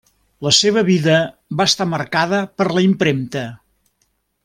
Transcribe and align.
La 0.45 0.53
seva 0.59 0.83
vida 0.87 1.17
va 1.61 1.67
estar 1.73 1.87
marcada 1.93 2.43
per 2.61 2.67
la 2.79 2.83
impremta. 2.89 3.45